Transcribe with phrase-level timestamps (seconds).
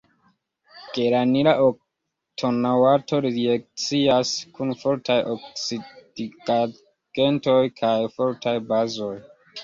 [0.95, 9.13] Geranila oktanoato reakcias kun fortaj oksidigagentoj kaj fortaj bazoj.